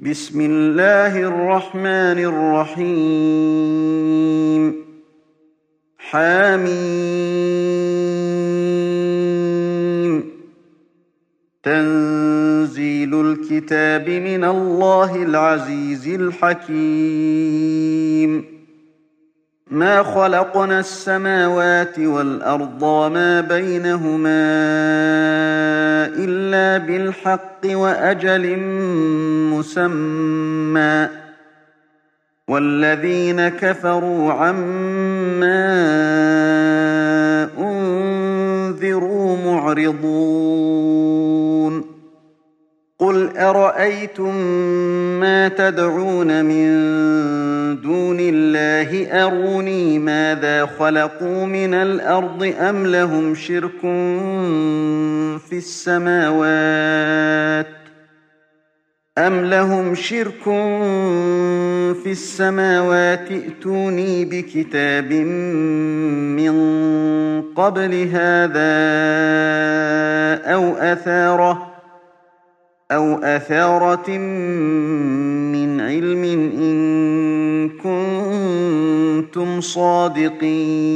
بسم 0.00 0.40
الله 0.40 1.20
الرحمن 1.20 2.18
الرحيم. 2.72 2.84
حميم. 5.98 6.68
تنزيل 11.62 13.14
الكتاب 13.20 14.08
من 14.08 14.44
الله 14.44 15.22
العزيز 15.22 16.08
الحكيم. 16.08 16.78
ما 19.70 20.02
خلقنا 20.02 20.80
السماوات 20.80 21.98
والأرض 21.98 22.82
وما 22.82 23.40
بينهما 23.40 24.48
إلا 26.16 26.86
بالحق 26.86 27.60
وأجل 27.64 28.56
مسمى. 29.52 31.08
والذين 32.48 33.48
كفروا 33.48 34.32
عما 34.32 35.68
أنذروا 37.58 39.36
معرضون. 39.46 40.28
قل 43.08 43.36
أرأيتم 43.36 44.36
ما 45.20 45.48
تدعون 45.48 46.44
من 46.44 46.68
دون 47.80 48.16
الله 48.20 49.24
أروني 49.24 49.98
ماذا 49.98 50.66
خلقوا 50.78 51.46
من 51.46 51.74
الأرض 51.74 52.54
أم 52.60 52.86
لهم 52.86 53.34
شرك 53.34 53.80
في 55.40 55.52
السماوات 55.52 56.98
أم 59.18 59.44
لهم 59.44 59.94
شرك 59.94 60.44
في 62.02 62.10
السماوات 62.10 63.30
ائتوني 63.30 64.24
بكتاب 64.24 65.12
من 66.36 66.52
قبل 67.56 68.08
هذا 68.12 68.68
أو 70.54 70.74
أثاره 70.76 71.67
أو 72.90 73.14
أثارة 73.14 74.10
من 75.52 75.80
علم 75.80 76.24
إن 76.58 76.78
كنتم 77.68 79.60
صادقين. 79.60 80.88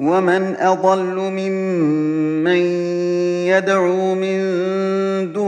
ومن 0.00 0.56
أضل 0.56 1.16
ممن 1.16 2.56
يدعو 3.46 4.14
من 4.14 4.38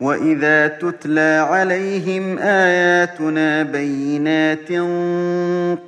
وإذا 0.00 0.68
تتلى 0.68 1.46
عليهم 1.50 2.38
آياتنا 2.38 3.62
بينات 3.62 4.72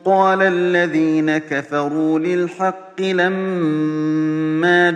قال 0.05 0.43
الذين 0.43 1.39
كفروا 1.39 2.19
للحق 2.19 3.01
لما 3.01 4.91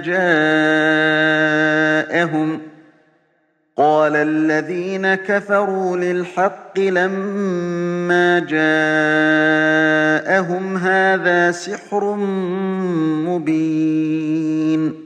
جاءهم 2.14 2.60
قال 3.76 4.16
الذين 4.16 5.14
كفروا 5.14 5.96
للحق 5.96 6.78
لما 6.78 8.38
جاءهم 8.38 8.66
هذا 10.76 11.50
سحر 11.50 12.14
مبين 13.26 15.05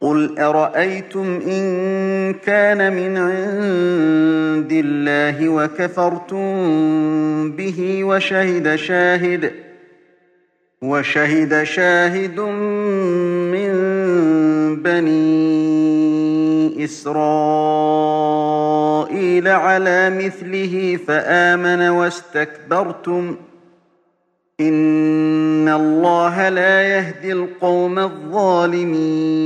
قل 0.00 0.38
أرأيتم 0.38 1.40
إن 1.46 2.34
كان 2.34 2.92
من 2.92 3.16
عند 3.16 4.72
الله 4.72 5.48
وكفرتم 5.48 6.52
به 7.52 8.04
وشهد 8.04 8.76
شاهد 8.76 9.52
وشهد 10.82 11.62
شاهد 11.62 12.40
من 13.50 13.72
بني 14.82 16.84
إسرائيل 16.84 17.18
على 19.48 20.10
مثله 20.10 20.98
فآمن 21.06 21.88
واستكبرتم 21.88 23.34
ۖ 23.34 23.36
إن 24.60 25.68
الله 25.68 26.48
لا 26.48 26.82
يهدي 26.82 27.32
القوم 27.32 27.98
الظالمين 27.98 29.38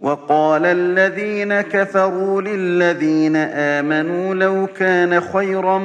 وقال 0.00 0.66
الذين 0.66 1.60
كفروا 1.60 2.42
للذين 2.42 3.36
آمنوا 3.36 4.34
لو 4.34 4.66
كان 4.66 5.20
خيرا 5.20 5.78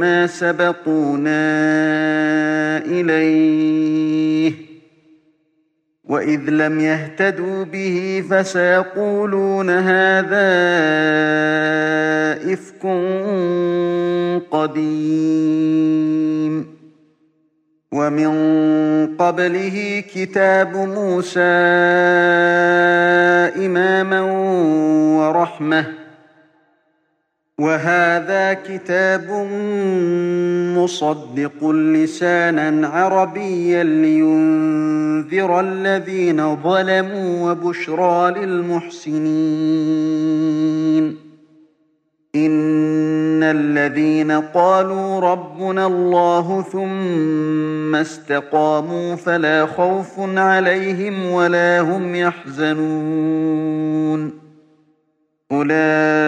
ما 0.00 0.26
سبقونا 0.26 1.38
إليه 2.86 4.67
وإذ 6.08 6.40
لم 6.50 6.80
يهتدوا 6.80 7.64
به 7.64 8.24
فسيقولون 8.30 9.70
هذا 9.70 10.48
إفك 12.52 12.86
قديم 14.50 15.98
ومن 17.92 18.30
قبله 19.16 20.04
كتاب 20.14 20.76
موسى 20.76 21.40
إماما 23.66 24.20
ورحمة 25.18 25.84
وهذا 27.60 28.52
كتاب 28.54 29.30
مصدق 30.78 31.70
لسانا 31.70 32.88
عربيا 32.88 33.84
لينذر 33.84 35.60
الذين 35.60 36.56
ظلموا 36.56 37.50
وبشرى 37.50 38.30
للمحسنين. 38.30 39.18
إن 42.34 43.42
الذين 43.42 44.30
قالوا 44.32 45.20
ربنا 45.20 45.86
الله 45.86 46.62
ثم 46.62 47.94
استقاموا 47.94 49.14
فلا 49.14 49.66
خوف 49.66 50.18
عليهم 50.18 51.26
ولا 51.26 51.80
هم 51.80 52.14
يحزنون. 52.14 53.58
أولئك 55.52 56.27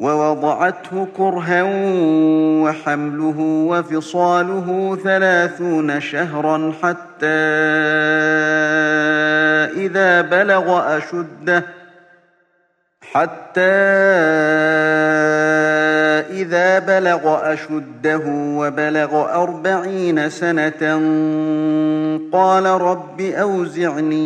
ووضعته 0.00 1.06
كرها 1.16 1.62
وحمله 2.62 3.40
وفصاله 3.68 4.98
ثلاثون 5.04 6.00
شهرا 6.00 6.72
حتى 6.82 7.26
إذا 9.76 10.20
بلغ 10.20 10.96
أشده 10.96 11.64
حتى 13.12 13.60
إذا 16.30 16.78
بلغ 16.78 17.52
أشده 17.52 18.22
وبلغ 18.26 19.34
أربعين 19.42 20.30
سنة 20.30 20.82
قال 22.32 22.66
رب 22.66 23.20
أوزعني 23.20 24.20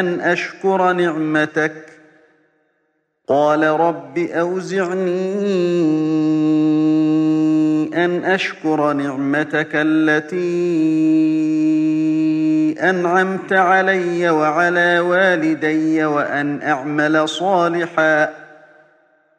أن 0.00 0.20
أشكر 0.20 0.92
نعمتك 0.92 1.89
قال 3.30 3.62
رب 3.62 4.18
أوزعني 4.18 5.20
أن 8.04 8.24
أشكر 8.24 8.92
نعمتك 8.92 9.68
التي 9.74 10.40
أنعمت 12.90 13.52
علي 13.52 14.30
وعلى 14.30 15.00
والدي 15.00 16.04
وأن 16.04 16.62
أعمل 16.62 17.28
صالحا. 17.28 18.39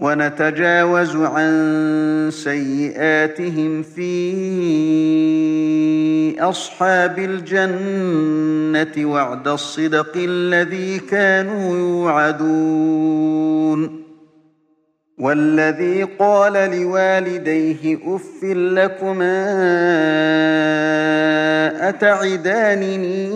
ونتجاوز 0.00 1.16
عن 1.16 2.30
سيئاتهم 2.32 3.82
في 3.82 4.10
أصحاب 6.40 7.18
الجنة 7.18 9.06
وعد 9.12 9.48
الصدق 9.48 10.12
الذي 10.16 10.98
كانوا 10.98 11.76
يوعدون. 11.76 13.28
والذي 15.18 16.02
قال 16.02 16.52
لوالديه 16.52 17.98
أف 18.06 18.44
لكما 18.44 19.48
أتعدانني 21.88 23.28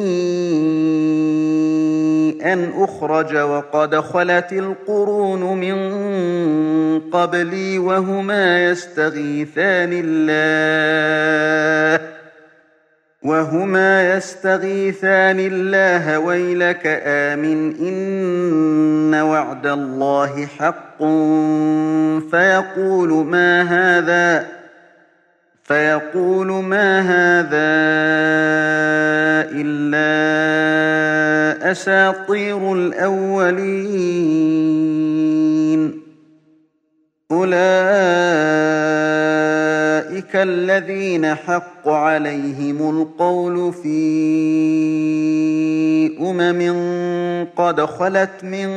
أن 2.30 2.72
أخرج 2.76 3.36
وقد 3.36 3.96
خلت 3.96 4.52
القرون 4.52 5.40
من 5.40 7.00
قبلي 7.00 7.78
وهما 7.78 8.64
يستغيثان 8.64 10.02
الله 10.04 12.08
وهما 13.22 14.16
يستغيثان 14.16 15.40
الله 15.40 16.18
ويلك 16.18 17.02
آمن 17.06 17.76
إن 17.76 19.14
وعد 19.14 19.66
الله 19.66 20.46
حق 20.46 20.98
فيقول 22.30 23.26
ما 23.26 23.62
هذا 23.62 24.61
فيقول 25.72 26.46
ما 26.52 27.00
هذا 27.00 27.72
إلا 29.56 30.12
أساطير 31.70 32.72
الأولين. 32.72 34.12
أولئك 37.30 37.62
الذين 40.36 41.34
حق 41.34 41.88
عليهم 41.88 42.90
القول 42.90 43.72
في 43.72 44.02
أمم 46.20 46.82
قد 47.56 47.80
خلت 47.80 48.44
من 48.44 48.68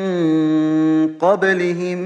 قبلهم 1.20 1.98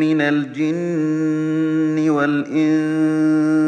من 0.00 0.20
الجن 0.20 2.10
والإنس 2.10 3.15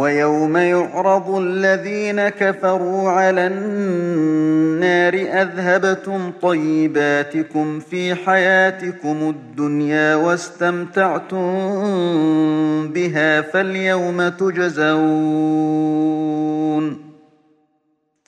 ويوم 0.00 0.56
يعرض 0.56 1.30
الذين 1.30 2.28
كفروا 2.28 3.10
على 3.10 3.46
النار 3.46 5.14
أذهبتم 5.14 6.32
طيباتكم 6.42 7.80
في 7.80 8.14
حياتكم 8.14 9.34
الدنيا 9.36 10.14
واستمتعتم 10.14 11.38
بها 12.88 13.40
فاليوم 13.40 14.28
تجزون. 14.28 14.90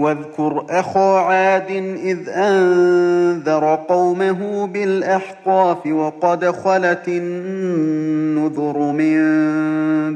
واذكر 0.00 0.66
أخا 0.70 1.18
عاد 1.18 1.70
إذ 2.04 2.28
أنذر 2.28 3.74
قومه 3.88 4.66
بالأحقاف 4.66 5.86
وقد 5.86 6.50
خلت 6.50 7.08
النذر 7.08 8.78
من 8.78 9.16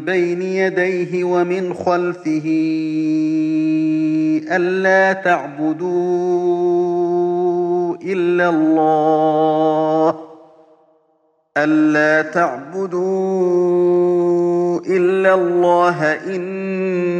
بين 0.04 0.42
يديه 0.42 1.24
ومن 1.24 1.74
خلفه 1.74 2.46
ألا 4.50 5.12
تعبدوا 5.12 5.86
إلا 8.02 8.48
الله 8.48 10.14
ألا 11.56 12.22
تعبدوا 12.22 13.00
إلا 14.80 15.34
الله 15.34 16.12
إني 16.12 17.19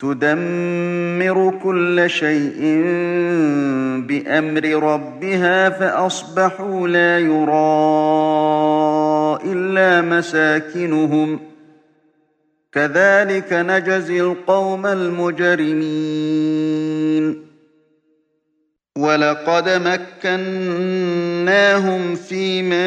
تدمر 0.00 1.60
كل 1.64 2.10
شيء 2.10 2.60
بأمر 4.08 4.64
ربها 4.92 5.70
فأصبحوا 5.70 6.88
لا 6.88 7.18
يرى 7.18 7.50
إلا 9.52 10.00
مساكنهم. 10.00 11.40
كذلك 12.72 13.52
نجزي 13.52 14.20
القوم 14.20 14.86
المجرمين. 14.86 15.90
ولقد 18.98 19.68
مكناهم 20.24 22.14
في 22.14 22.62
ماء 22.62 22.80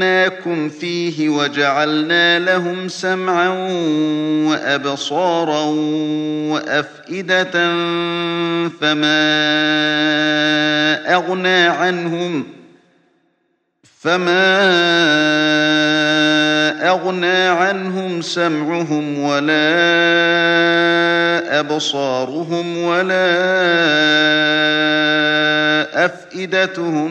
مكناكم 0.00 0.68
فيه 0.68 1.28
وجعلنا 1.28 2.38
لهم 2.38 2.88
سمعا 2.88 3.48
وأبصارا 4.48 5.62
وأفئدة 6.50 7.52
فما 8.80 9.20
أغنى 11.14 11.66
عنهم 11.66 12.46
فما 14.00 14.60
أغنى 16.90 17.48
عنهم 17.48 18.22
سمعهم 18.22 19.18
ولا 19.18 19.60
أبصارهم 21.60 22.78
ولا 22.78 23.30
أفئدتهم 26.04 27.10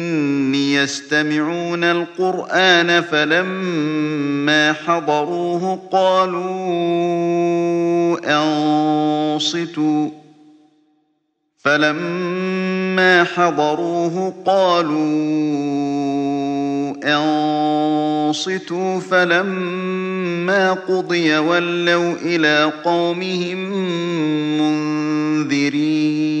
يستمعون 0.55 1.83
القرآن 1.83 3.01
فلما 3.01 4.73
حضروه 4.73 5.79
قالوا 5.91 6.41
أنصتوا. 9.35 10.09
فلما 11.57 13.23
حضروه 13.23 14.33
قالوا 14.45 15.01
أنصتوا. 17.03 18.99
فلما 18.99 20.73
قضي 20.73 21.37
ولوا 21.37 22.13
إلى 22.25 22.71
قومهم 22.83 23.57
منذرين. 24.61 26.40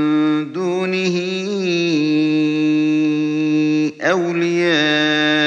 دونه 0.43 1.17
أولياء 4.01 5.41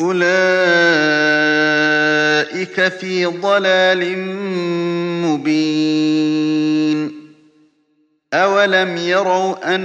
أولئك 0.00 0.34
في 2.88 3.26
ضلال 3.26 4.18
مبين 5.24 7.10
أولم 8.34 8.96
يروا 8.96 9.74
أن 9.74 9.84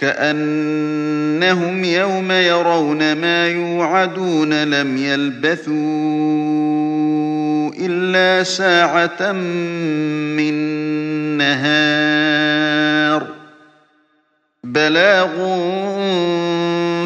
كأنهم 0.00 1.84
يوم 1.84 2.32
يرون 2.32 3.12
ما 3.12 3.48
يوعدون 3.48 4.64
لم 4.64 4.96
يلبثوا 4.96 5.74
إلا 7.80 8.42
ساعة 8.44 9.32
من 9.32 10.54
نهار. 11.38 13.26
بلاغ 14.64 15.28